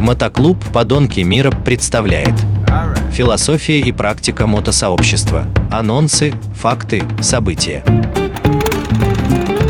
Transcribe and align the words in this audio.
Мотоклуб 0.00 0.56
«Подонки 0.72 1.20
мира» 1.20 1.50
представляет 1.50 2.32
Философия 3.12 3.80
и 3.80 3.92
практика 3.92 4.46
мотосообщества. 4.46 5.44
Анонсы, 5.70 6.32
факты, 6.54 7.02
события. 7.20 7.84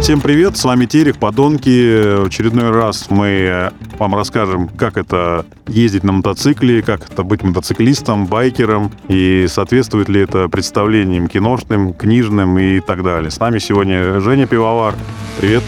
Всем 0.00 0.20
привет, 0.20 0.56
с 0.56 0.62
вами 0.64 0.86
Терех, 0.86 1.18
подонки. 1.18 2.22
В 2.22 2.26
очередной 2.26 2.70
раз 2.70 3.10
мы 3.10 3.72
вам 3.98 4.14
расскажем, 4.14 4.68
как 4.68 4.96
это 4.98 5.44
ездить 5.66 6.04
на 6.04 6.12
мотоцикле, 6.12 6.80
как 6.80 7.10
это 7.10 7.24
быть 7.24 7.42
мотоциклистом, 7.42 8.26
байкером, 8.26 8.92
и 9.08 9.46
соответствует 9.48 10.08
ли 10.08 10.20
это 10.20 10.48
представлениям 10.48 11.26
киношным, 11.26 11.92
книжным 11.92 12.56
и 12.56 12.78
так 12.78 13.02
далее. 13.02 13.32
С 13.32 13.40
нами 13.40 13.58
сегодня 13.58 14.20
Женя 14.20 14.46
Пивовар. 14.46 14.94
Привет. 15.40 15.64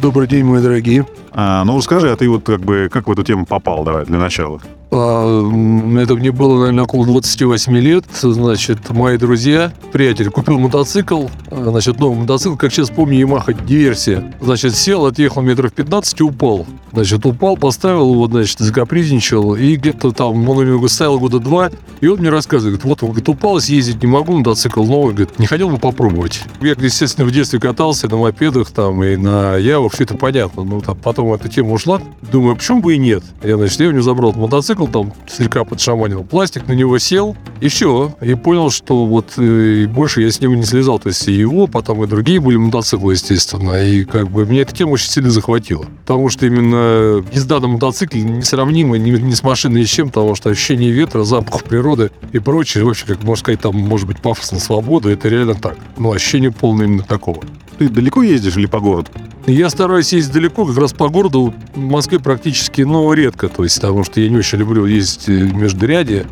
Добрый 0.00 0.28
день, 0.28 0.44
мои 0.44 0.62
дорогие. 0.62 1.04
А, 1.40 1.62
ну, 1.64 1.80
скажи, 1.80 2.10
а 2.10 2.16
ты 2.16 2.28
вот 2.28 2.42
как 2.42 2.58
бы 2.58 2.88
как 2.90 3.06
в 3.06 3.12
эту 3.12 3.22
тему 3.22 3.46
попал, 3.46 3.84
давай, 3.84 4.04
для 4.04 4.18
начала? 4.18 4.60
А, 4.90 6.00
это 6.00 6.14
мне 6.14 6.32
было, 6.32 6.58
наверное, 6.60 6.84
около 6.84 7.06
28 7.06 7.76
лет. 7.78 8.04
Значит, 8.20 8.88
мои 8.90 9.18
друзья, 9.18 9.72
приятель 9.92 10.30
купил 10.30 10.58
мотоцикл. 10.58 11.26
Значит, 11.50 12.00
новый 12.00 12.18
мотоцикл, 12.20 12.56
как 12.56 12.72
сейчас 12.72 12.90
помню, 12.90 13.26
Yamaha 13.26 13.56
Диверсия. 13.66 14.34
Значит, 14.40 14.74
сел, 14.74 15.04
отъехал 15.06 15.42
метров 15.42 15.72
15 15.72 16.20
и 16.20 16.22
упал. 16.22 16.66
Значит, 16.92 17.26
упал, 17.26 17.56
поставил 17.56 18.12
его, 18.12 18.26
значит, 18.28 18.58
закапризничал. 18.58 19.54
И 19.56 19.76
где-то 19.76 20.12
там, 20.12 20.48
он 20.48 20.58
у 20.58 20.62
него 20.62 20.88
стоял 20.88 21.18
года 21.18 21.38
два. 21.38 21.70
И 22.00 22.06
он 22.06 22.20
мне 22.20 22.30
рассказывает, 22.30 22.82
вот, 22.84 23.02
он 23.02 23.10
говорит, 23.10 23.28
упал, 23.28 23.60
съездить 23.60 24.02
не 24.02 24.08
могу, 24.08 24.32
мотоцикл 24.38 24.82
новый. 24.84 25.14
Говорит, 25.14 25.38
не 25.38 25.46
хотел 25.46 25.68
бы 25.68 25.78
попробовать. 25.78 26.40
Я, 26.60 26.74
естественно, 26.78 27.26
в 27.26 27.30
детстве 27.30 27.60
катался 27.60 28.08
на 28.08 28.16
мопедах 28.16 28.70
там 28.70 29.02
и 29.04 29.16
на 29.16 29.56
Явах, 29.56 29.92
все 29.92 30.04
это 30.04 30.16
понятно. 30.16 30.64
Ну, 30.64 30.80
там, 30.80 30.96
потом 30.96 31.32
эта 31.34 31.48
тема 31.48 31.72
ушла. 31.72 32.00
Думаю, 32.32 32.56
почему 32.56 32.80
бы 32.80 32.94
и 32.94 32.98
нет? 32.98 33.22
Я, 33.42 33.56
значит, 33.56 33.78
я 33.80 33.88
у 33.88 33.90
него 33.90 34.02
забрал 34.02 34.32
мотоцикл, 34.32 34.77
мотоцикл, 34.78 34.86
там 34.86 35.12
слегка 35.28 35.64
подшаманил 35.64 36.24
пластик, 36.24 36.66
на 36.68 36.72
него 36.72 36.98
сел, 36.98 37.36
и 37.60 37.68
все. 37.68 38.14
И 38.20 38.34
понял, 38.34 38.70
что 38.70 39.06
вот 39.06 39.34
э, 39.36 39.82
и 39.82 39.86
больше 39.86 40.22
я 40.22 40.30
с 40.30 40.40
него 40.40 40.54
не 40.54 40.62
слезал. 40.62 40.98
То 40.98 41.08
есть 41.08 41.26
и 41.28 41.32
его, 41.32 41.66
потом 41.66 42.04
и 42.04 42.06
другие 42.06 42.40
были 42.40 42.56
мотоциклы, 42.56 43.14
естественно. 43.14 43.82
И 43.82 44.04
как 44.04 44.30
бы 44.30 44.46
меня 44.46 44.62
эта 44.62 44.74
тема 44.74 44.90
очень 44.90 45.10
сильно 45.10 45.30
захватила. 45.30 45.86
Потому 46.02 46.28
что 46.28 46.46
именно 46.46 47.24
езда 47.32 47.60
на 47.60 47.68
мотоцикле 47.68 48.22
несравнима 48.22 48.98
ни, 48.98 49.10
ни 49.10 49.34
с 49.34 49.42
машиной, 49.42 49.80
ни 49.80 49.84
с 49.84 49.90
чем, 49.90 50.08
потому 50.08 50.34
что 50.34 50.50
ощущение 50.50 50.90
ветра, 50.90 51.24
запах 51.24 51.64
природы 51.64 52.10
и 52.32 52.38
прочее, 52.38 52.84
вообще, 52.84 53.06
как 53.06 53.22
можно 53.22 53.40
сказать, 53.40 53.60
там 53.60 53.76
может 53.76 54.06
быть 54.06 54.20
пафосно 54.20 54.58
свобода, 54.58 55.10
это 55.10 55.28
реально 55.28 55.54
так. 55.54 55.76
Но 55.96 56.12
ощущение 56.12 56.50
полное 56.50 56.86
именно 56.86 57.02
такого. 57.02 57.42
Ты 57.78 57.88
далеко 57.88 58.22
ездишь 58.22 58.56
или 58.56 58.66
по 58.66 58.80
городу? 58.80 59.10
Я 59.48 59.70
стараюсь 59.70 60.12
ездить 60.12 60.34
далеко, 60.34 60.66
как 60.66 60.76
раз 60.76 60.92
по 60.92 61.08
городу. 61.08 61.54
В 61.74 61.78
Москве 61.78 62.18
практически, 62.18 62.82
ну, 62.82 63.10
редко, 63.14 63.48
то 63.48 63.64
есть, 63.64 63.80
потому 63.80 64.04
что 64.04 64.20
я 64.20 64.28
не 64.28 64.36
очень 64.36 64.58
люблю 64.58 64.84
ездить 64.84 65.26
э, 65.30 65.32
между 65.32 65.86
ряде. 65.86 66.26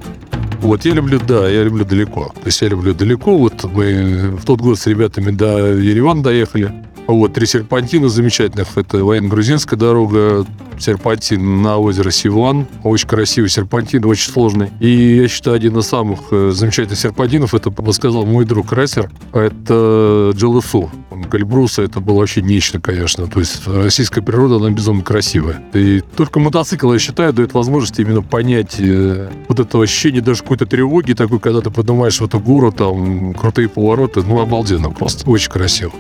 Вот 0.60 0.84
я 0.84 0.92
люблю, 0.92 1.18
да, 1.18 1.48
я 1.48 1.64
люблю 1.64 1.86
далеко. 1.86 2.26
То 2.34 2.46
есть 2.46 2.60
я 2.60 2.68
люблю 2.68 2.92
далеко. 2.92 3.38
Вот 3.38 3.64
мы 3.72 4.36
в 4.36 4.44
тот 4.44 4.60
год 4.60 4.78
с 4.78 4.86
ребятами 4.86 5.30
до 5.30 5.72
Еревана 5.78 6.22
доехали. 6.22 6.70
Вот, 7.06 7.34
три 7.34 7.46
серпантина 7.46 8.08
замечательных. 8.08 8.76
Это 8.76 9.04
военно-грузинская 9.04 9.78
дорога, 9.78 10.44
серпантин 10.78 11.62
на 11.62 11.78
озеро 11.78 12.10
Сиван. 12.10 12.66
Очень 12.82 13.08
красивый 13.08 13.48
серпантин, 13.48 14.04
очень 14.04 14.32
сложный. 14.32 14.70
И 14.80 15.16
я 15.16 15.28
считаю, 15.28 15.56
один 15.56 15.78
из 15.78 15.86
самых 15.86 16.20
э, 16.32 16.50
замечательных 16.52 16.98
серпантинов, 16.98 17.54
это 17.54 17.72
сказал 17.92 18.26
мой 18.26 18.44
друг 18.44 18.72
Райсер, 18.72 19.10
это 19.32 20.32
Джелесу. 20.34 20.90
Гальбруса 21.30 21.82
это 21.82 22.00
было 22.00 22.18
вообще 22.18 22.42
нечто, 22.42 22.80
конечно. 22.80 23.26
То 23.26 23.40
есть 23.40 23.66
российская 23.66 24.22
природа, 24.22 24.56
она 24.56 24.70
безумно 24.70 25.02
красивая. 25.02 25.62
И 25.72 26.02
только 26.16 26.40
мотоцикл, 26.40 26.92
я 26.92 26.98
считаю, 26.98 27.32
дает 27.32 27.54
возможность 27.54 27.98
именно 27.98 28.22
понять 28.22 28.76
э, 28.78 29.30
вот 29.48 29.60
это 29.60 29.80
ощущение 29.80 30.20
даже 30.20 30.42
какой-то 30.42 30.66
тревоги 30.66 31.12
такой, 31.12 31.38
когда 31.38 31.60
ты 31.60 31.70
поднимаешь 31.70 32.20
в 32.20 32.24
эту 32.24 32.40
гору, 32.40 32.72
там, 32.72 33.32
крутые 33.34 33.68
повороты. 33.68 34.22
Ну, 34.22 34.40
обалденно 34.40 34.90
просто. 34.90 35.28
Очень 35.30 35.50
красиво. 35.50 35.92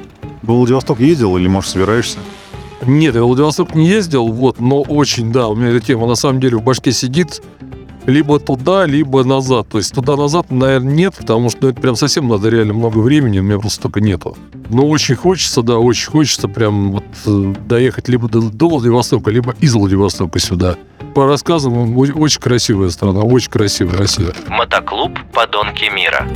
В 0.42 0.48
Владивосток 0.48 1.00
ездил 1.00 1.36
или, 1.36 1.48
может, 1.48 1.70
собираешься? 1.70 2.18
Нет, 2.84 3.14
я 3.14 3.22
в 3.22 3.26
Владивосток 3.26 3.74
не 3.74 3.86
ездил, 3.86 4.28
вот, 4.28 4.60
но 4.60 4.82
очень, 4.82 5.32
да, 5.32 5.48
у 5.48 5.54
меня 5.54 5.70
эта 5.70 5.80
тема 5.86 6.06
на 6.06 6.14
самом 6.14 6.40
деле 6.40 6.56
в 6.58 6.62
башке 6.62 6.92
сидит. 6.92 7.42
Либо 8.04 8.38
туда, 8.38 8.86
либо 8.86 9.24
назад. 9.24 9.68
То 9.68 9.78
есть 9.78 9.92
туда-назад, 9.92 10.52
наверное, 10.52 10.94
нет, 10.94 11.14
потому 11.16 11.50
что 11.50 11.58
ну, 11.62 11.68
это 11.70 11.80
прям 11.80 11.96
совсем 11.96 12.28
надо 12.28 12.48
реально 12.48 12.72
много 12.72 12.98
времени, 12.98 13.40
у 13.40 13.42
меня 13.42 13.58
просто 13.58 13.80
столько 13.80 14.00
нету. 14.00 14.36
Но 14.70 14.86
очень 14.86 15.16
хочется, 15.16 15.62
да, 15.62 15.78
очень 15.78 16.08
хочется 16.08 16.46
прям 16.46 16.92
вот 16.92 17.04
э, 17.26 17.54
доехать 17.66 18.08
либо 18.08 18.28
до, 18.28 18.42
до 18.42 18.68
Владивостока, 18.68 19.32
либо 19.32 19.56
из 19.58 19.74
Владивостока 19.74 20.38
сюда. 20.38 20.76
По 21.16 21.26
рассказам, 21.26 21.98
очень 21.98 22.40
красивая 22.40 22.90
страна, 22.90 23.22
очень 23.22 23.50
красивая 23.50 23.98
Россия. 23.98 24.32
Мотоклуб 24.46 25.18
«Подонки 25.32 25.92
мира». 25.92 26.28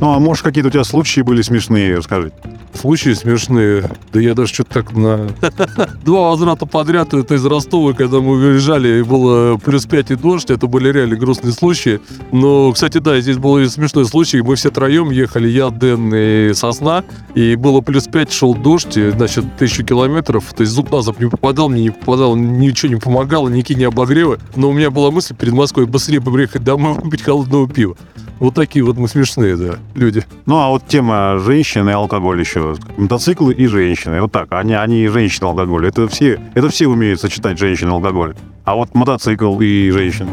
Ну, 0.00 0.12
а 0.12 0.18
может, 0.18 0.44
какие-то 0.44 0.68
у 0.68 0.70
тебя 0.70 0.84
случаи 0.84 1.22
были 1.22 1.40
смешные, 1.40 1.96
расскажи. 1.96 2.30
Случаи 2.74 3.14
смешные. 3.14 3.90
Да 4.12 4.20
я 4.20 4.34
даже 4.34 4.52
что-то 4.52 4.74
так 4.74 4.92
на... 4.92 5.28
Два 6.04 6.30
возврата 6.30 6.66
подряд, 6.66 7.14
это 7.14 7.34
из 7.34 7.44
Ростова, 7.46 7.92
когда 7.92 8.20
мы 8.20 8.36
выезжали, 8.36 8.98
и 8.98 9.02
было 9.02 9.56
плюс 9.56 9.86
5 9.86 10.10
и 10.10 10.14
дождь, 10.16 10.50
это 10.50 10.66
были 10.66 10.90
реально 10.90 11.16
грустные 11.16 11.52
случаи. 11.52 12.00
Но, 12.32 12.72
кстати, 12.72 12.98
да, 12.98 13.20
здесь 13.20 13.38
был 13.38 13.58
и 13.58 13.68
смешной 13.68 14.04
случай. 14.06 14.42
Мы 14.42 14.56
все 14.56 14.70
троем 14.70 15.10
ехали, 15.10 15.48
я, 15.48 15.70
Дэн 15.70 16.14
и 16.14 16.52
Сосна, 16.54 17.04
и 17.34 17.56
было 17.56 17.80
плюс 17.80 18.04
5, 18.04 18.32
шел 18.32 18.54
дождь, 18.54 18.94
значит, 18.94 19.44
тысячу 19.56 19.84
километров, 19.84 20.52
то 20.52 20.62
есть 20.62 20.72
зуб 20.72 20.90
на 20.90 21.02
зуб 21.02 21.20
не 21.20 21.28
попадал, 21.28 21.68
мне 21.68 21.84
не 21.84 21.90
попадал, 21.90 22.36
ничего 22.36 22.92
не 22.92 23.00
помогало, 23.00 23.48
никакие 23.48 23.78
не 23.78 23.84
обогревы. 23.84 24.38
Но 24.56 24.68
у 24.70 24.72
меня 24.72 24.90
была 24.90 25.10
мысль 25.10 25.34
перед 25.34 25.52
Москвой 25.52 25.86
быстрее 25.86 26.20
приехать 26.20 26.64
домой, 26.64 26.94
выпить 27.02 27.22
холодного 27.22 27.68
пива. 27.68 27.96
Вот 28.44 28.52
такие 28.52 28.84
вот 28.84 28.98
мы 28.98 29.08
смешные, 29.08 29.56
да, 29.56 29.78
люди. 29.94 30.22
Ну, 30.44 30.58
а 30.58 30.68
вот 30.68 30.86
тема 30.86 31.38
женщины 31.38 31.88
и 31.88 31.92
алкоголь 31.94 32.40
еще. 32.40 32.76
Мотоциклы 32.98 33.54
и 33.54 33.66
женщины. 33.66 34.20
Вот 34.20 34.32
так. 34.32 34.48
Они, 34.50 34.74
они 34.74 35.02
и 35.02 35.08
женщины, 35.08 35.46
алкоголь. 35.46 35.86
Это 35.86 36.06
все, 36.08 36.38
это 36.52 36.68
все 36.68 36.86
умеют 36.86 37.22
сочетать 37.22 37.58
женщины 37.58 37.88
и 37.88 37.92
алкоголь. 37.92 38.36
А 38.66 38.74
вот 38.74 38.94
мотоцикл 38.94 39.58
и 39.60 39.88
женщин. 39.90 40.28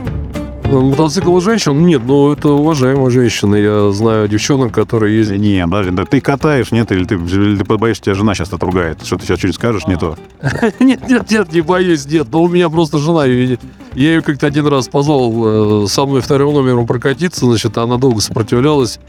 Мотоцикл 0.72 1.38
и 1.38 1.42
женщин? 1.42 1.86
Нет, 1.86 2.02
ну 2.06 2.32
это 2.32 2.50
уважаемая 2.50 3.10
женщина. 3.10 3.56
Я 3.56 3.92
знаю 3.92 4.30
девчонок, 4.30 4.74
которые 4.74 5.18
ездят. 5.18 5.38
Не, 5.40 5.66
подожди, 5.66 5.92
да 5.92 6.06
ты 6.06 6.22
катаешь, 6.22 6.72
нет? 6.72 6.92
Или 6.94 7.04
ты, 7.04 7.16
или 7.16 7.58
ты 7.58 7.64
боишься, 7.78 8.04
тебя 8.04 8.16
жена 8.16 8.34
сейчас 8.34 8.54
отругает? 8.54 9.04
Что 9.04 9.18
ты 9.18 9.26
сейчас 9.26 9.40
что-нибудь 9.40 9.56
скажешь, 9.56 9.88
не 9.88 9.98
то? 9.98 10.18
Нет, 10.80 11.08
нет, 11.10 11.30
нет, 11.30 11.54
не 11.54 11.62
боюсь, 11.62 12.06
нет. 12.06 12.28
Но 12.32 12.44
у 12.44 12.48
меня 12.48 12.70
просто 12.70 12.98
жена. 12.98 13.26
Я 13.26 13.58
ее 13.94 14.22
как-то 14.22 14.48
один 14.48 14.68
раз 14.68 14.88
позвал 14.88 15.84
э, 15.84 15.88
со 15.88 16.06
мной 16.06 16.22
вторым 16.22 16.54
номером 16.54 16.88
прокатиться, 16.88 17.46
значит, 17.46 17.78
она 17.78 17.98
долго 17.98 18.22
сопротивлялась. 18.22 19.00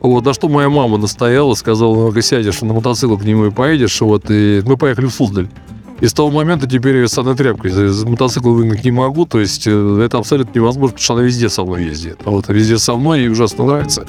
Вот, 0.00 0.24
на 0.24 0.32
что 0.32 0.48
моя 0.48 0.68
мама 0.68 0.96
настояла, 0.96 1.54
сказала, 1.54 1.94
ну-ка 1.94 2.22
сядешь 2.22 2.60
на 2.60 2.72
мотоцикл 2.72 3.16
к 3.16 3.24
нему 3.24 3.46
и 3.46 3.50
поедешь. 3.50 4.00
Вот, 4.00 4.30
и 4.30 4.62
мы 4.64 4.76
поехали 4.76 5.06
в 5.06 5.12
Суздаль. 5.12 5.48
И 6.00 6.06
с 6.06 6.12
того 6.12 6.30
момента 6.30 6.68
теперь 6.68 6.96
я 6.96 7.08
с 7.08 7.18
одной 7.18 7.34
тряпкой 7.34 7.70
из 7.70 8.04
мотоцикла 8.04 8.50
выгнать 8.50 8.84
не 8.84 8.90
могу. 8.90 9.26
То 9.26 9.40
есть 9.40 9.66
э, 9.66 10.02
это 10.04 10.18
абсолютно 10.18 10.58
невозможно, 10.58 10.94
потому 10.94 11.04
что 11.04 11.14
она 11.14 11.22
везде 11.22 11.48
со 11.48 11.64
мной 11.64 11.84
ездит. 11.84 12.20
А 12.24 12.30
вот 12.30 12.48
везде 12.48 12.78
со 12.78 12.94
мной 12.94 13.20
ей 13.20 13.30
ужасно 13.30 13.64
нравится. 13.64 14.06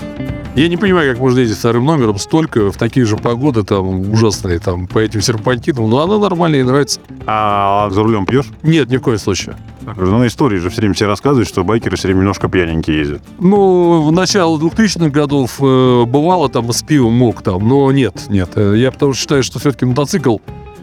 Я 0.56 0.68
не 0.68 0.78
понимаю, 0.78 1.12
как 1.14 1.20
можно 1.20 1.40
ездить 1.40 1.58
вторым 1.58 1.86
номером 1.86 2.20
столько 2.20 2.72
в 2.72 2.78
такие 2.78 3.06
же 3.06 3.18
погоды, 3.18 3.64
там, 3.64 4.12
ужасные, 4.12 4.60
там, 4.60 4.88
по 4.88 5.00
этим 5.00 5.22
серпантинам. 5.22 5.90
Но 5.90 6.02
она 6.02 6.20
нормально, 6.20 6.58
ей 6.58 6.64
нравится. 6.64 7.00
А 7.26 7.90
за 7.92 8.04
рулем 8.04 8.26
пьешь? 8.26 8.48
Нет, 8.62 8.90
ни 8.90 8.98
в 8.98 9.02
коем 9.02 9.18
случае. 9.18 9.56
Ну, 9.98 10.18
на 10.20 10.28
истории 10.28 10.58
же 10.58 10.70
все 10.70 10.82
время 10.82 10.94
все 10.94 11.08
рассказывают, 11.08 11.48
что 11.48 11.64
байкеры 11.64 11.98
все 11.98 12.08
время 12.08 12.20
немножко 12.20 12.48
пьяненькие 12.48 13.00
ездят. 13.00 13.22
Ну, 13.40 14.04
в 14.04 14.12
начале 14.12 14.44
2000-х 14.44 15.10
годов 15.10 15.58
э, 15.60 16.04
бывало 16.06 16.50
там 16.50 16.72
с 16.72 16.84
пивом 16.84 17.14
мог 17.14 17.42
там, 17.42 17.68
но 17.68 17.92
нет, 17.92 18.14
нет. 18.30 18.52
Э, 18.56 18.76
я 18.78 18.92
потому 18.92 19.14
что 19.14 19.22
считаю, 19.22 19.44
что 19.44 19.60
все-таки 19.60 19.86
мотоцикл 19.86 20.38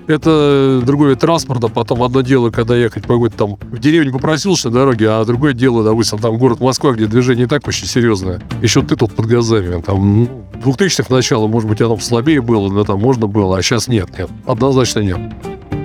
это 0.07 0.83
другой 0.85 1.11
вид 1.11 1.21
транспорта. 1.21 1.69
Потом 1.69 2.03
одно 2.03 2.21
дело, 2.21 2.51
когда 2.51 2.77
ехать 2.77 3.05
по 3.05 3.15
какой-то 3.15 3.37
там 3.37 3.57
в 3.57 3.79
деревню 3.79 4.13
попросился 4.13 4.69
на 4.71 4.75
дороге, 4.75 5.11
а 5.11 5.25
другое 5.25 5.53
дело, 5.53 5.85
допустим, 5.85 6.19
там 6.19 6.37
город 6.39 6.61
Москва, 6.61 6.93
где 6.93 7.07
движение 7.07 7.47
и 7.47 7.49
так 7.49 7.67
очень 7.67 7.87
серьезное. 7.87 8.41
Еще 8.63 8.83
ты 8.83 8.97
тут 8.97 9.15
под 9.15 9.27
газами. 9.27 9.81
Там, 9.83 10.25
ну, 10.25 10.47
2000-х 10.65 11.13
начало, 11.15 11.47
может 11.47 11.69
быть, 11.69 11.81
оно 11.81 11.99
слабее 11.99 12.41
было, 12.41 12.69
но 12.69 12.85
там 12.85 13.01
можно 13.01 13.27
было, 13.27 13.59
а 13.59 13.63
сейчас 13.63 13.89
нет, 13.89 14.09
нет. 14.19 14.31
Однозначно 14.47 15.01
нет. 15.01 15.19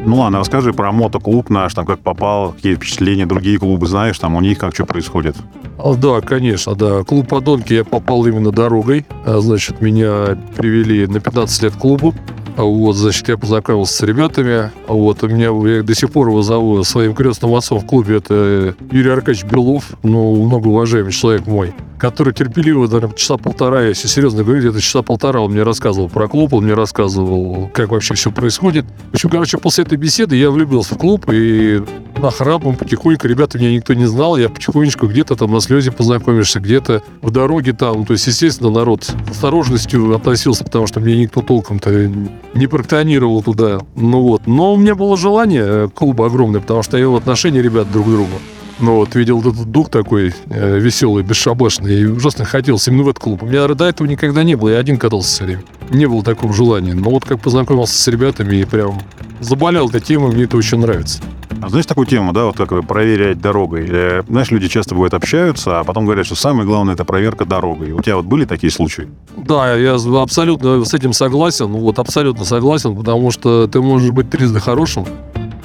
Ну 0.03 0.17
ладно, 0.17 0.39
расскажи 0.39 0.73
про 0.73 0.91
мотоклуб 0.91 1.49
наш, 1.49 1.75
там 1.75 1.85
как 1.85 1.99
попал, 1.99 2.53
какие 2.53 2.73
впечатления, 2.73 3.27
другие 3.27 3.59
клубы 3.59 3.85
знаешь, 3.85 4.17
там 4.17 4.35
у 4.35 4.41
них 4.41 4.57
как 4.57 4.73
что 4.73 4.85
происходит? 4.85 5.35
А, 5.77 5.93
да, 5.93 6.21
конечно, 6.21 6.73
да. 6.73 7.03
Клуб 7.03 7.27
«Подонки» 7.27 7.73
я 7.73 7.83
попал 7.83 8.25
именно 8.25 8.51
дорогой. 8.51 9.05
А, 9.25 9.39
значит, 9.39 9.81
меня 9.81 10.37
привели 10.55 11.05
на 11.05 11.19
15 11.19 11.63
лет 11.63 11.75
к 11.75 11.77
клубу. 11.77 12.15
Вот, 12.57 12.95
значит, 12.95 13.27
я 13.29 13.37
познакомился 13.37 13.93
с 13.93 14.01
ребятами. 14.01 14.71
Вот, 14.87 15.23
у 15.23 15.27
меня, 15.27 15.49
я 15.69 15.83
до 15.83 15.95
сих 15.95 16.11
пор 16.11 16.27
его 16.27 16.41
зову 16.41 16.83
своим 16.83 17.13
крестным 17.15 17.55
отцом 17.55 17.79
в 17.79 17.85
клубе, 17.85 18.17
это 18.17 18.75
Юрий 18.91 19.09
Аркадьевич 19.09 19.49
Белов, 19.49 19.91
ну, 20.03 20.43
многоуважаемый 20.45 21.11
человек 21.11 21.47
мой, 21.47 21.73
который 21.97 22.33
терпеливо, 22.33 22.87
наверное, 22.87 23.15
часа 23.15 23.37
полтора, 23.37 23.83
если 23.83 24.07
серьезно 24.07 24.43
говорить, 24.43 24.65
это 24.65 24.81
часа 24.81 25.01
полтора 25.01 25.39
он 25.39 25.51
мне 25.51 25.63
рассказывал 25.63 26.09
про 26.09 26.27
клуб, 26.27 26.53
он 26.53 26.65
мне 26.65 26.73
рассказывал, 26.73 27.69
как 27.73 27.91
вообще 27.91 28.15
все 28.15 28.31
происходит. 28.31 28.85
В 29.11 29.13
общем, 29.13 29.29
короче, 29.29 29.57
после 29.57 29.83
этой 29.83 29.97
беседы 29.97 30.35
я 30.35 30.51
влюбился 30.51 30.95
в 30.95 30.97
клуб, 30.97 31.25
и 31.31 31.81
нахрапом 32.21 32.75
потихоньку. 32.75 33.27
Ребята 33.27 33.57
меня 33.57 33.73
никто 33.73 33.93
не 33.93 34.05
знал. 34.05 34.37
Я 34.37 34.49
потихонечку 34.49 35.07
где-то 35.07 35.35
там 35.35 35.51
на 35.51 35.61
слезе 35.61 35.91
познакомишься, 35.91 36.59
где-то 36.59 37.03
в 37.21 37.31
дороге 37.31 37.73
там. 37.73 38.05
То 38.05 38.13
есть, 38.13 38.27
естественно, 38.27 38.69
народ 38.69 39.03
с 39.03 39.15
осторожностью 39.31 40.15
относился, 40.15 40.63
потому 40.63 40.87
что 40.87 40.99
мне 40.99 41.17
никто 41.17 41.41
толком-то 41.41 42.11
не 42.53 42.67
проктонировал 42.67 43.41
туда. 43.41 43.79
Ну 43.95 44.21
вот. 44.21 44.47
Но 44.47 44.73
у 44.73 44.77
меня 44.77 44.95
было 44.95 45.17
желание 45.17 45.63
э, 45.65 45.89
клуба 45.93 46.27
огромное, 46.27 46.61
потому 46.61 46.83
что 46.83 46.97
я 46.97 47.07
в 47.07 47.15
отношении 47.15 47.59
ребят 47.59 47.91
друг 47.91 48.07
к 48.07 48.09
другу. 48.09 48.33
Ну 48.79 48.95
вот, 48.95 49.13
видел 49.13 49.39
этот 49.41 49.65
дух 49.65 49.89
такой 49.89 50.33
э, 50.49 50.79
веселый, 50.79 51.23
бесшабашный, 51.23 52.01
и 52.01 52.05
ужасно 52.05 52.45
хотелось 52.45 52.87
именно 52.87 53.03
в 53.03 53.09
этот 53.09 53.23
клуб. 53.23 53.43
У 53.43 53.45
меня 53.45 53.67
до 53.67 53.85
этого 53.85 54.07
никогда 54.07 54.43
не 54.43 54.55
было, 54.55 54.69
я 54.69 54.79
один 54.79 54.97
катался 54.97 55.29
все 55.29 55.43
время. 55.45 55.63
Не 55.91 56.07
было 56.07 56.23
такого 56.23 56.51
желания. 56.51 56.93
Но 56.93 57.11
вот 57.11 57.23
как 57.23 57.39
познакомился 57.39 58.01
с 58.01 58.07
ребятами 58.07 58.57
и 58.57 58.65
прям 58.65 58.99
заболел 59.39 59.87
этой 59.89 60.01
темой, 60.01 60.31
мне 60.31 60.45
это 60.45 60.57
очень 60.57 60.79
нравится. 60.79 61.21
А 61.61 61.69
знаешь 61.69 61.85
такую 61.85 62.07
тему, 62.07 62.33
да, 62.33 62.45
вот 62.45 62.57
как 62.57 62.87
проверять 62.87 63.39
дорогой? 63.39 63.87
Э, 63.87 64.23
знаешь, 64.27 64.49
люди 64.49 64.67
часто 64.67 64.95
бывают 64.95 65.13
общаются, 65.13 65.79
а 65.79 65.83
потом 65.83 66.05
говорят, 66.05 66.25
что 66.25 66.35
самое 66.35 66.65
главное 66.65 66.95
это 66.95 67.05
проверка 67.05 67.45
дорогой. 67.45 67.91
У 67.91 68.01
тебя 68.01 68.15
вот 68.15 68.25
были 68.25 68.45
такие 68.45 68.71
случаи? 68.71 69.07
Да, 69.37 69.75
я 69.75 69.95
абсолютно 69.95 70.83
с 70.83 70.93
этим 70.93 71.13
согласен, 71.13 71.71
ну 71.71 71.79
вот 71.79 71.99
абсолютно 71.99 72.45
согласен, 72.45 72.95
потому 72.95 73.29
что 73.29 73.67
ты 73.67 73.79
можешь 73.79 74.09
быть 74.11 74.29
трижды 74.29 74.59
хорошим, 74.59 75.05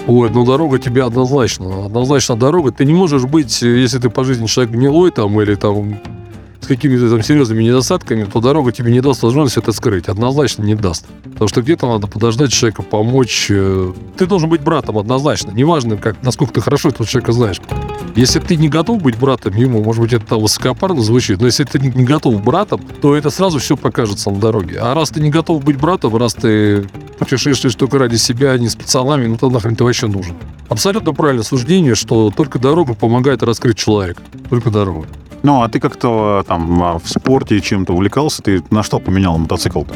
вот, 0.07 0.33
но 0.33 0.45
дорога 0.45 0.79
тебе 0.79 1.03
однозначно. 1.03 1.87
Однозначно 1.87 2.37
дорога. 2.37 2.73
Ты 2.73 2.85
не 2.85 2.93
можешь 2.93 3.25
быть, 3.25 3.63
если 3.63 3.99
ты 3.99 4.11
по 4.11 4.23
жизни 4.23 4.47
человек 4.47 4.73
гнилой 4.75 5.11
там 5.11 5.41
или 5.41 5.55
там 5.55 5.99
с 6.67 6.69
какими-то 6.69 7.09
там 7.09 7.23
серьезными 7.23 7.63
недостатками, 7.63 8.25
то 8.25 8.41
дорога 8.41 8.73
тебе 8.73 8.91
не 8.91 9.01
даст 9.01 9.23
возможность 9.23 9.57
это 9.57 9.71
скрыть. 9.71 10.09
Однозначно 10.09 10.65
не 10.65 10.75
даст. 10.75 11.07
Потому 11.23 11.47
что 11.47 11.63
где-то 11.63 11.87
надо 11.87 12.09
подождать 12.09 12.51
человека, 12.51 12.83
помочь. 12.83 13.47
Ты 13.47 14.27
должен 14.27 14.49
быть 14.49 14.63
братом 14.63 14.99
однозначно. 14.99 15.53
Неважно, 15.53 15.97
как, 15.97 16.21
насколько 16.25 16.55
ты 16.55 16.61
хорошо 16.61 16.89
этого 16.89 17.07
человека 17.07 17.31
знаешь. 17.31 17.61
Если 18.17 18.41
ты 18.41 18.57
не 18.57 18.69
готов 18.69 19.01
быть 19.01 19.17
братом 19.17 19.55
ему, 19.55 19.81
может 19.81 20.03
быть, 20.03 20.13
это 20.13 20.37
высокопарно 20.39 21.03
звучит, 21.03 21.39
но 21.39 21.47
если 21.47 21.63
ты 21.63 21.79
не 21.79 22.03
готов 22.03 22.43
братом, 22.43 22.81
то 23.01 23.15
это 23.15 23.31
сразу 23.31 23.61
все 23.61 23.77
покажется 23.77 24.31
на 24.33 24.41
дороге. 24.41 24.79
А 24.81 24.93
раз 24.93 25.11
ты 25.11 25.21
не 25.21 25.31
готов 25.31 25.63
быть 25.63 25.77
братом, 25.77 26.17
раз 26.17 26.35
ты 26.35 26.89
путешествуешь 27.21 27.77
только 27.77 27.99
ради 27.99 28.17
себя, 28.17 28.51
а 28.51 28.59
не 28.59 28.69
с 28.69 28.75
пацанами, 28.75 29.29
ну 29.29 29.37
то 29.37 29.51
нахрен 29.51 29.77
ты 29.77 29.85
вообще 29.85 30.09
нужен. 30.09 30.35
Абсолютно 30.69 31.13
правильное 31.13 31.45
суждение, 31.45 31.95
что 31.95 32.33
только 32.37 32.59
дорога 32.59 32.95
помогает 32.95 33.45
раскрыть 33.45 33.77
человека. 33.77 34.23
Только 34.51 34.71
дорога. 34.71 35.07
Ну, 35.47 35.63
а 35.63 35.69
ты 35.69 35.79
как-то 35.79 36.45
там 36.49 36.83
а, 36.83 36.99
в 36.99 37.09
спорте 37.09 37.61
чем-то 37.61 37.93
увлекался? 37.93 38.43
Ты 38.43 38.65
на 38.71 38.83
что 38.83 38.99
поменял 38.99 39.39
мотоцикл-то? 39.39 39.95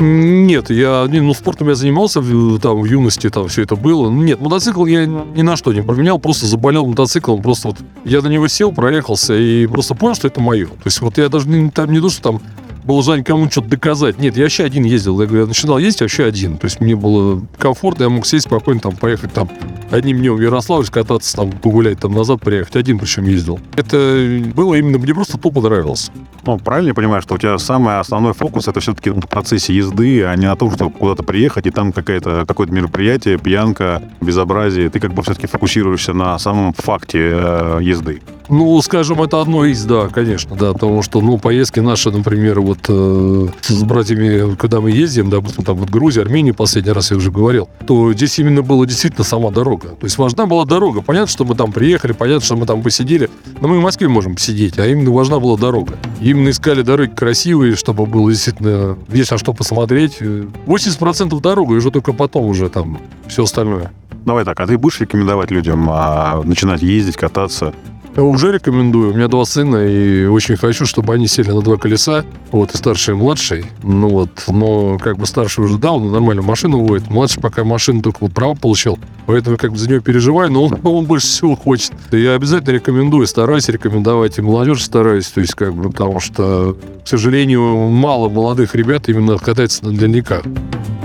Нет, 0.00 0.70
я 0.70 1.06
ну, 1.08 1.34
спортом 1.34 1.68
я 1.68 1.76
занимался 1.76 2.20
там 2.60 2.80
в 2.80 2.84
юности, 2.84 3.30
там 3.30 3.46
все 3.46 3.62
это 3.62 3.76
было. 3.76 4.10
Нет, 4.10 4.40
мотоцикл 4.40 4.84
я 4.86 5.06
ни 5.06 5.42
на 5.42 5.54
что 5.54 5.72
не 5.72 5.82
променял, 5.82 6.18
просто 6.18 6.46
заболел 6.46 6.84
мотоциклом, 6.84 7.42
просто 7.42 7.68
вот 7.68 7.76
я 8.04 8.20
на 8.22 8.26
него 8.26 8.48
сел, 8.48 8.72
проехался 8.72 9.36
и 9.36 9.68
просто 9.68 9.94
понял, 9.94 10.16
что 10.16 10.26
это 10.26 10.40
мое. 10.40 10.66
То 10.66 10.86
есть 10.86 11.00
вот 11.00 11.16
я 11.16 11.28
даже 11.28 11.48
не, 11.48 11.70
там 11.70 11.92
не 11.92 12.00
то, 12.00 12.10
что 12.10 12.20
там 12.20 12.42
было 12.82 13.04
желание 13.04 13.24
кому-то 13.24 13.52
что-то 13.52 13.68
доказать. 13.68 14.18
Нет, 14.18 14.36
я 14.36 14.42
вообще 14.42 14.64
один 14.64 14.82
ездил. 14.82 15.22
Я, 15.22 15.28
я 15.28 15.46
начинал 15.46 15.78
ездить 15.78 16.00
вообще 16.00 16.24
один. 16.24 16.58
То 16.58 16.64
есть 16.64 16.80
мне 16.80 16.96
было 16.96 17.40
комфортно, 17.56 18.02
я 18.02 18.08
мог 18.08 18.26
сесть 18.26 18.46
спокойно 18.46 18.80
там 18.80 18.96
поехать 18.96 19.32
там 19.32 19.48
одним 19.90 20.18
днем 20.18 20.36
в 20.36 20.40
Ярославль, 20.40 20.86
кататься 20.86 21.36
там, 21.36 21.50
погулять 21.52 22.00
там 22.00 22.12
назад, 22.12 22.40
приехать. 22.40 22.76
Один 22.76 22.98
причем 22.98 23.24
ездил. 23.24 23.58
Это 23.76 24.42
было 24.54 24.74
именно, 24.74 24.98
мне 24.98 25.14
просто 25.14 25.38
тупо 25.38 25.60
нравилось. 25.60 26.10
Ну, 26.44 26.58
правильно 26.58 26.88
я 26.88 26.94
понимаю, 26.94 27.22
что 27.22 27.34
у 27.34 27.38
тебя 27.38 27.58
самый 27.58 27.98
основной 27.98 28.32
фокус 28.32 28.68
это 28.68 28.80
все-таки 28.80 29.10
в 29.10 29.26
процессе 29.26 29.74
езды, 29.74 30.24
а 30.24 30.34
не 30.36 30.46
на 30.46 30.56
том, 30.56 30.70
чтобы 30.70 30.92
куда-то 30.92 31.22
приехать, 31.22 31.66
и 31.66 31.70
там 31.70 31.92
какое-то 31.92 32.44
какое 32.46 32.68
мероприятие, 32.68 33.38
пьянка, 33.38 34.02
безобразие. 34.20 34.90
Ты 34.90 35.00
как 35.00 35.12
бы 35.12 35.22
все-таки 35.22 35.46
фокусируешься 35.46 36.12
на 36.12 36.38
самом 36.38 36.72
факте 36.72 37.30
э, 37.32 37.78
езды. 37.82 38.22
Ну, 38.48 38.80
скажем, 38.82 39.20
это 39.22 39.40
одно 39.40 39.64
из, 39.64 39.84
да, 39.84 40.08
конечно, 40.08 40.56
да, 40.56 40.72
потому 40.72 41.02
что, 41.02 41.20
ну, 41.20 41.38
поездки 41.38 41.80
наши, 41.80 42.10
например, 42.10 42.60
вот 42.60 42.78
э, 42.88 43.48
с 43.62 43.82
братьями, 43.82 44.54
когда 44.54 44.80
мы 44.80 44.90
ездим, 44.92 45.30
допустим, 45.30 45.64
там 45.64 45.76
вот 45.76 45.90
Грузия, 45.90 46.22
Армения, 46.22 46.52
последний 46.52 46.92
раз 46.92 47.10
я 47.10 47.16
уже 47.16 47.32
говорил, 47.32 47.68
то 47.86 48.12
здесь 48.12 48.38
именно 48.38 48.62
была 48.62 48.86
действительно 48.86 49.24
сама 49.24 49.50
дорога. 49.50 49.88
То 49.88 50.04
есть 50.04 50.16
важна 50.18 50.46
была 50.46 50.64
дорога. 50.64 51.02
Понятно, 51.02 51.26
что 51.26 51.44
мы 51.44 51.54
там 51.56 51.72
приехали, 51.72 52.12
понятно, 52.12 52.44
что 52.44 52.56
мы 52.56 52.66
там 52.66 52.82
посидели, 52.82 53.28
но 53.60 53.68
мы 53.68 53.78
в 53.78 53.82
Москве 53.82 54.08
можем 54.08 54.36
посидеть, 54.36 54.78
а 54.78 54.86
именно 54.86 55.10
важна 55.10 55.40
была 55.40 55.56
дорога. 55.56 55.94
Именно 56.20 56.50
искали 56.50 56.82
дороги 56.82 57.10
красивые, 57.10 57.74
чтобы 57.74 58.06
было 58.06 58.30
действительно 58.30 58.96
есть 59.08 59.30
на 59.30 59.38
что 59.38 59.52
посмотреть. 59.54 60.18
80% 60.20 61.40
дорога, 61.40 61.74
и 61.74 61.78
уже 61.78 61.90
только 61.90 62.12
потом 62.12 62.46
уже 62.46 62.68
там 62.68 63.00
все 63.26 63.42
остальное. 63.42 63.92
Давай 64.24 64.44
так, 64.44 64.58
а 64.58 64.66
ты 64.66 64.76
будешь 64.76 65.00
рекомендовать 65.00 65.52
людям 65.52 65.86
а, 65.88 66.42
начинать 66.42 66.82
ездить, 66.82 67.16
кататься? 67.16 67.72
Уже 68.16 68.52
рекомендую. 68.52 69.12
У 69.12 69.14
меня 69.14 69.28
два 69.28 69.44
сына, 69.44 69.86
и 69.86 70.24
очень 70.24 70.56
хочу, 70.56 70.86
чтобы 70.86 71.12
они 71.12 71.26
сели 71.26 71.50
на 71.50 71.60
два 71.60 71.76
колеса. 71.76 72.24
Вот, 72.50 72.72
и 72.72 72.76
старший, 72.78 73.12
и 73.12 73.16
младший. 73.16 73.66
Ну 73.82 74.08
вот, 74.08 74.30
но 74.48 74.98
как 74.98 75.18
бы 75.18 75.26
старший 75.26 75.64
уже, 75.64 75.76
да, 75.76 75.92
он 75.92 76.10
нормально 76.10 76.40
машину 76.40 76.78
водит. 76.78 77.10
Младший 77.10 77.42
пока 77.42 77.62
машину 77.62 78.00
только 78.00 78.18
вот 78.20 78.32
право 78.32 78.54
получил. 78.54 78.98
Поэтому 79.26 79.58
как 79.58 79.72
бы 79.72 79.76
за 79.76 79.90
него 79.90 80.00
переживаю, 80.00 80.50
но 80.50 80.64
он, 80.64 80.78
он 80.82 81.04
больше 81.04 81.26
всего 81.26 81.56
хочет. 81.56 81.92
И 82.10 82.18
я 82.18 82.34
обязательно 82.34 82.72
рекомендую, 82.72 83.26
стараюсь 83.26 83.68
рекомендовать 83.68 84.38
и 84.38 84.42
молодежь 84.42 84.82
стараюсь. 84.82 85.26
То 85.26 85.42
есть 85.42 85.54
как 85.54 85.74
бы, 85.74 85.90
потому 85.90 86.18
что, 86.18 86.74
к 87.04 87.08
сожалению, 87.08 87.90
мало 87.90 88.30
молодых 88.30 88.74
ребят 88.74 89.10
именно 89.10 89.36
катается 89.36 89.84
на 89.84 89.94
дальниках. 89.94 90.42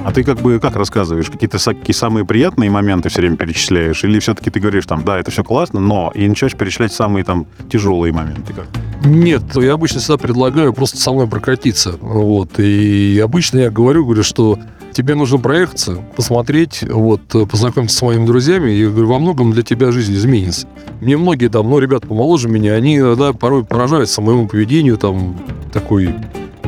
А 0.03 0.11
ты 0.11 0.23
как 0.23 0.39
бы 0.39 0.59
как 0.59 0.75
рассказываешь? 0.75 1.29
Какие-то 1.29 1.63
такие 1.63 1.93
самые 1.93 2.25
приятные 2.25 2.71
моменты 2.71 3.09
все 3.09 3.21
время 3.21 3.37
перечисляешь? 3.37 4.03
Или 4.03 4.19
все-таки 4.19 4.49
ты 4.49 4.59
говоришь 4.59 4.85
там, 4.87 5.03
да, 5.03 5.19
это 5.19 5.29
все 5.29 5.43
классно, 5.43 5.79
но 5.79 6.11
и 6.15 6.27
начинаешь 6.27 6.55
перечислять 6.55 6.91
самые 6.91 7.23
там 7.23 7.45
тяжелые 7.69 8.11
моменты? 8.11 8.53
Как? 8.53 8.65
Нет, 9.05 9.43
я 9.55 9.73
обычно 9.73 9.99
всегда 9.99 10.17
предлагаю 10.17 10.73
просто 10.73 10.97
со 10.97 11.11
мной 11.11 11.27
прокатиться. 11.27 11.95
Вот. 12.01 12.59
И 12.59 13.21
обычно 13.23 13.59
я 13.59 13.69
говорю, 13.69 14.05
говорю, 14.05 14.23
что 14.23 14.57
тебе 14.91 15.15
нужно 15.15 15.37
проехаться, 15.37 16.03
посмотреть, 16.15 16.83
вот, 16.83 17.21
познакомиться 17.49 17.97
с 17.97 18.01
моими 18.01 18.25
друзьями, 18.25 18.71
и 18.71 18.85
говорю, 18.87 19.07
во 19.07 19.19
многом 19.19 19.51
для 19.51 19.63
тебя 19.63 19.91
жизнь 19.91 20.13
изменится. 20.13 20.67
Мне 20.99 21.15
многие 21.15 21.47
там, 21.47 21.69
ну, 21.69 21.79
ребята 21.79 22.07
помоложе 22.07 22.49
меня, 22.49 22.73
они, 22.73 22.99
да, 22.99 23.33
порой 23.33 23.63
поражаются 23.63 24.21
моему 24.21 24.47
поведению, 24.47 24.97
там, 24.97 25.39
такой 25.71 26.13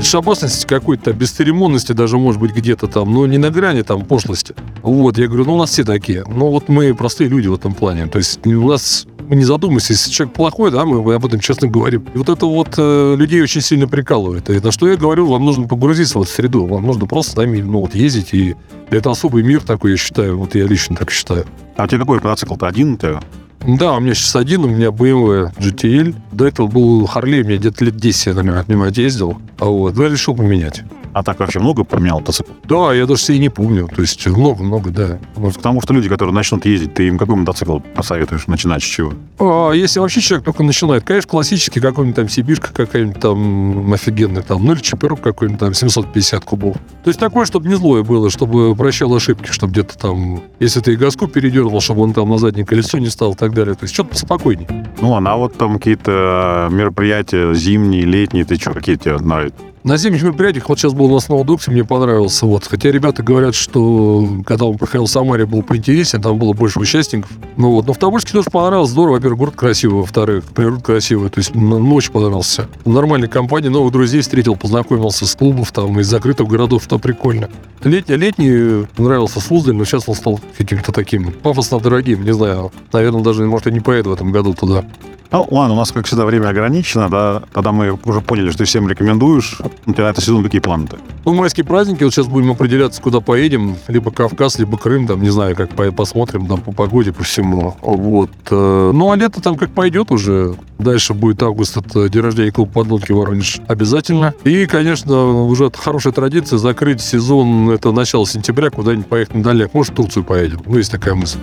бесшабасности 0.04 0.68
какой-то, 0.68 1.14
бесцеремонности 1.14 1.94
даже, 1.94 2.18
может 2.18 2.42
быть, 2.42 2.54
где-то 2.54 2.88
там, 2.88 3.14
но 3.14 3.26
не 3.26 3.38
на 3.38 3.50
грани 3.50 3.84
там 3.84 4.04
пошлости. 4.04 4.54
Вот, 4.82 5.18
я 5.18 5.28
говорю, 5.28 5.46
ну, 5.46 5.54
у 5.56 5.58
нас 5.58 5.70
все 5.70 5.86
такие. 5.86 6.26
Ну, 6.28 6.50
вот 6.50 6.68
мы 6.68 6.94
простые 6.94 7.30
люди 7.30 7.48
в 7.48 7.54
этом 7.54 7.74
плане. 7.74 8.08
То 8.08 8.18
есть 8.18 8.46
у 8.46 8.68
нас 8.68 9.08
мы 9.30 9.38
не 9.38 9.46
задумываемся, 9.46 9.94
если 9.94 10.12
человек 10.12 10.36
плохой, 10.36 10.72
да, 10.72 10.84
мы 10.84 11.16
об 11.16 11.26
этом 11.26 11.40
честно 11.40 11.70
говорим. 11.70 12.06
И 12.14 12.18
вот 12.18 12.28
это 12.28 12.46
вот 12.46 12.76
э, 12.78 13.16
людей 13.18 13.42
очень 13.42 13.62
сильно 13.62 13.88
прикалывает. 13.88 14.50
И 14.50 14.60
на 14.60 14.74
что 14.74 14.90
я 14.90 14.98
говорю, 14.98 15.26
вам 15.26 15.46
нужно 15.46 15.70
погрузиться 15.70 16.20
в 16.20 16.24
эту 16.24 16.32
среду, 16.32 16.66
вам 16.66 16.86
нужно 16.86 17.06
просто 17.06 17.40
нами, 17.40 17.62
ну, 17.62 17.80
вот 17.80 17.96
ездить, 17.96 18.34
и 18.34 18.58
это 18.90 19.10
особый 19.10 19.42
мир 19.42 19.62
такой, 19.62 19.92
я 19.92 19.98
считаю, 19.98 20.38
вот 20.38 20.54
я 20.54 20.66
лично 20.66 20.98
так 20.98 21.12
считаю. 21.12 21.46
А 21.78 21.86
у 21.86 21.88
тебя 21.88 22.00
какой 22.00 22.18
мотоцикл-то 22.18 22.68
один 22.68 22.96
у 22.96 22.98
тебя? 22.98 23.22
Да, 23.66 23.94
у 23.94 24.00
меня 24.02 24.14
сейчас 24.14 24.36
один, 24.36 24.66
у 24.66 24.68
меня 24.68 24.88
BMW 24.88 25.52
GTL. 25.58 26.16
До 26.34 26.46
этого 26.46 26.68
был 26.68 27.06
Harley, 27.06 27.44
мне 27.44 27.56
где-то 27.56 27.86
лет 27.86 27.96
10 27.96 28.26
я 28.26 28.34
на 28.34 28.42
нем, 28.42 28.66
понимаете, 28.66 29.04
ездил. 29.04 29.38
А 29.58 29.66
вот, 29.66 29.98
я 29.98 30.10
решил 30.10 30.36
поменять. 30.36 30.84
А 31.14 31.24
так 31.24 31.40
вообще 31.40 31.60
много 31.60 31.84
поменял 31.84 32.20
мотоцикл? 32.20 32.52
Да, 32.64 32.94
я 32.94 33.06
даже 33.06 33.22
себе 33.22 33.40
не 33.40 33.50
помню. 33.50 33.88
То 33.88 34.02
есть 34.02 34.26
много-много, 34.26 34.90
да. 34.90 35.20
Вот 35.36 35.54
потому 35.56 35.82
что 35.82 35.94
люди, 35.94 36.10
которые 36.10 36.34
начнут 36.34 36.66
ездить, 36.66 36.94
ты 36.96 37.08
им 37.08 37.18
какой 37.18 37.36
мотоцикл 37.36 37.80
посоветуешь 37.80 38.48
начинать 38.48 38.82
с 38.82 38.86
чего? 38.86 39.14
А, 39.40 39.72
если 39.72 40.00
вообще 40.00 40.22
человек 40.22 40.46
только 40.46 40.64
начинает, 40.64 41.04
конечно, 41.04 41.30
классический 41.30 41.80
какой-нибудь 41.80 42.16
там 42.16 42.30
Сибирка 42.30 42.74
какая-нибудь 42.74 43.20
там 43.20 43.94
офигенная, 43.94 44.42
там, 44.42 44.66
ну 44.66 44.74
или 44.74 44.82
Чиперок 44.82 45.22
какой-нибудь 45.22 45.60
там 45.60 45.74
750 45.74 46.44
кубов. 46.44 46.76
То 47.04 47.10
есть 47.10 47.20
такое, 47.20 47.46
чтобы 47.46 47.68
не 47.68 47.76
злое 47.76 48.04
было, 48.04 48.30
чтобы 48.30 48.76
прощал 48.76 49.14
ошибки, 49.16 49.52
чтобы 49.52 49.74
где-то 49.74 49.98
там, 49.98 50.42
если 50.60 50.80
ты 50.80 50.94
и 50.94 50.96
газку 50.96 51.28
передернул, 51.28 51.80
чтобы 51.82 52.02
он 52.02 52.14
там 52.14 52.30
на 52.30 52.38
заднее 52.38 52.66
колесо 52.66 52.98
не 52.98 53.10
стал 53.10 53.34
и 53.34 53.36
так 53.36 53.54
далее. 53.54 53.76
То 53.76 53.84
есть 53.84 53.94
что-то 53.94 54.18
спокойнее. 54.18 54.68
Ну, 55.02 55.14
а 55.16 55.22
на 55.22 55.38
вот 55.38 55.58
там 55.58 55.78
какие-то 55.78 56.70
мероприятия 56.72 57.54
зимние, 57.54 58.04
летние, 58.04 58.46
ты 58.46 58.56
что, 58.56 58.74
какие 58.74 58.96
тебе 58.96 59.18
нравятся? 59.18 59.73
На 59.84 59.98
зимних 59.98 60.24
мероприятиях, 60.24 60.70
вот 60.70 60.80
сейчас 60.80 60.94
был 60.94 61.12
у 61.12 61.14
нас 61.14 61.28
на 61.28 61.36
Удоксе, 61.36 61.70
мне 61.70 61.84
понравился. 61.84 62.46
Вот. 62.46 62.66
Хотя 62.66 62.90
ребята 62.90 63.22
говорят, 63.22 63.54
что 63.54 64.26
когда 64.46 64.64
он 64.64 64.78
проходил 64.78 65.08
в 65.08 65.10
Самаре, 65.10 65.46
был 65.46 65.62
поинтереснее, 65.62 66.24
там 66.24 66.38
было 66.38 66.54
больше 66.54 66.80
участников. 66.80 67.30
Ну 67.58 67.72
вот. 67.72 67.86
Но 67.86 67.92
в 67.92 67.98
Тобольске 67.98 68.32
тоже 68.32 68.50
понравилось. 68.50 68.92
Здорово. 68.92 69.16
Во-первых, 69.16 69.40
город 69.40 69.56
красивый, 69.58 70.00
во-вторых, 70.00 70.46
природа 70.46 70.82
красивая. 70.82 71.30
То 71.30 71.40
есть 71.40 71.54
ну, 71.54 71.96
очень 71.96 72.14
понравился. 72.14 72.70
Нормальной 72.86 73.28
компании, 73.28 73.68
новых 73.68 73.92
друзей 73.92 74.22
встретил, 74.22 74.56
познакомился 74.56 75.26
с 75.26 75.36
клубов 75.36 75.74
там, 75.74 76.00
из 76.00 76.08
закрытых 76.08 76.48
городов. 76.48 76.88
Там 76.88 77.02
прикольно. 77.02 77.50
Летний, 77.84 78.16
летний 78.16 78.88
нравился 78.98 79.42
Суздаль, 79.42 79.76
но 79.76 79.84
сейчас 79.84 80.08
он 80.08 80.16
стал 80.16 80.40
каким-то 80.58 80.94
таким 80.94 81.34
пафосно 81.34 81.82
дорогим. 81.82 82.24
Не 82.24 82.34
знаю. 82.34 82.72
Наверное, 82.94 83.22
даже, 83.22 83.46
может, 83.46 83.66
я 83.66 83.74
не 83.74 83.82
поеду 83.82 84.12
в 84.12 84.14
этом 84.14 84.32
году 84.32 84.54
туда. 84.54 84.86
Ну, 85.34 85.48
ладно, 85.50 85.74
у 85.74 85.78
нас, 85.78 85.92
как 85.92 86.06
всегда, 86.06 86.26
время 86.26 86.50
ограничено, 86.50 87.10
да, 87.10 87.42
тогда 87.54 87.72
мы 87.72 87.98
уже 88.06 88.22
поняли, 88.22 88.50
что 88.50 88.60
ты 88.60 88.64
всем 88.66 88.88
рекомендуешь 88.88 89.58
У 89.88 89.92
тебя 89.94 90.12
это 90.12 90.22
сезон 90.22 90.44
какие 90.44 90.62
планы-то? 90.62 90.98
Ну, 91.26 91.34
майские 91.34 91.66
праздники, 91.66 92.04
вот 92.04 92.14
сейчас 92.14 92.28
будем 92.28 92.52
определяться, 92.52 93.02
куда 93.02 93.20
поедем. 93.20 93.76
Либо 93.88 94.12
Кавказ, 94.12 94.60
либо 94.60 94.78
Крым, 94.78 95.08
там, 95.08 95.24
не 95.24 95.32
знаю, 95.32 95.56
как 95.56 95.72
по- 95.72 95.92
посмотрим, 95.92 96.46
там, 96.46 96.62
по 96.62 96.72
погоде, 96.72 97.12
по 97.12 97.24
всему. 97.24 97.76
Вот. 97.82 98.30
э, 98.52 98.92
Ну, 98.94 99.12
а 99.12 99.16
лето 99.16 99.42
там 99.42 99.56
как 99.56 99.72
пойдет 99.72 100.12
уже. 100.12 100.54
Дальше 100.78 101.16
будет 101.16 101.42
август, 101.42 101.78
это 101.78 102.10
день 102.10 102.22
рождения 102.22 102.52
клуба 102.52 102.72
поднотки 102.72 103.12
Воронеж 103.12 103.60
обязательно. 103.68 104.36
И, 104.44 104.68
конечно, 104.68 105.46
уже 105.46 105.66
это 105.66 105.80
хорошая 105.80 106.14
традиция 106.14 106.60
закрыть 106.60 107.02
сезон, 107.02 107.72
это 107.72 107.92
начало 107.92 108.28
сентября, 108.28 108.70
куда-нибудь 108.70 109.08
поехать 109.08 109.34
на 109.34 109.42
дальняк. 109.42 109.74
Может, 109.74 109.94
в 109.94 109.96
Турцию 109.96 110.24
поедем. 110.26 110.62
Ну, 110.68 110.78
есть 110.78 110.92
такая 110.92 111.16
мысль. 111.16 111.40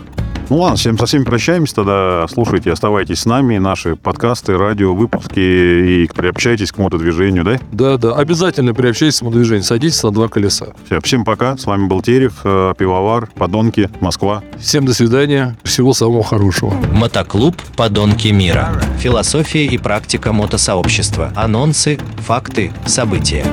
Ну 0.50 0.56
ладно, 0.56 0.76
всем, 0.76 0.98
со 0.98 1.06
всеми 1.06 1.22
прощаемся 1.22 1.76
тогда. 1.76 2.26
Слушайте, 2.28 2.72
оставайтесь 2.72 3.20
с 3.20 3.24
нами, 3.24 3.58
наши 3.58 3.94
подкасты, 3.94 4.58
радио, 4.58 4.96
выпуски 4.96 5.38
и 5.38 6.08
приобщайтесь 6.12 6.72
к 6.72 6.78
мотодвижению, 6.78 7.44
да? 7.44 7.60
Да, 7.70 7.96
да, 7.96 8.16
обязательно 8.16 8.74
приобщайтесь 8.74 9.20
к 9.20 9.30
движению, 9.30 9.62
садитесь 9.62 10.02
на 10.02 10.10
два 10.10 10.26
колеса. 10.26 10.66
Все, 10.86 11.00
всем 11.00 11.24
пока. 11.24 11.56
С 11.56 11.66
вами 11.66 11.86
был 11.86 12.02
Терех, 12.02 12.32
э, 12.42 12.74
Пивовар, 12.76 13.28
Подонки, 13.36 13.88
Москва. 14.00 14.42
Всем 14.58 14.84
до 14.86 14.92
свидания, 14.92 15.56
всего 15.62 15.94
самого 15.94 16.24
хорошего. 16.24 16.74
Мотоклуб 16.92 17.54
«Подонки 17.76 18.28
мира». 18.28 18.72
Философия 18.98 19.66
и 19.66 19.78
практика 19.78 20.32
мотосообщества. 20.32 21.32
Анонсы, 21.36 22.00
факты, 22.26 22.72
события. 22.86 23.46